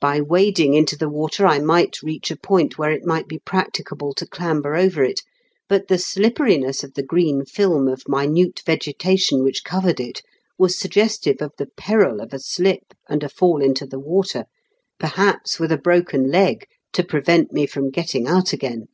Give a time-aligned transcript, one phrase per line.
[0.00, 4.14] By wading into the water I might reach a point where it might be practicable
[4.14, 5.20] to clamber over it,
[5.68, 10.22] but the slipperiness of the green film of minute vegetation which covered it
[10.56, 14.46] was suggestive of the peril of a slip and a fall into the water,
[14.98, 16.64] perhaps with a broken leg
[16.94, 18.86] to prevent me from getting out again.